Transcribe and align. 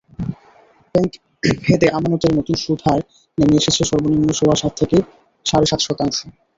ব্যাংকভেদে 0.95 1.87
আমানতের 1.97 2.31
নতুন 2.37 2.55
সুদহার 2.63 2.99
নেমে 3.37 3.59
এসেছে 3.61 3.81
সর্বনিম্ন 3.89 4.29
সোয়া 4.33 4.55
সাত 4.61 4.73
থেকে 4.79 4.97
সাড়ে 5.45 5.67
সাত 5.67 5.81
শতাংশে। 5.83 6.25